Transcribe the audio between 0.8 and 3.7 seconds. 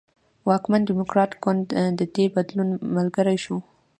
ډیموکراټ ګوند د دې بدلون ملګری شو.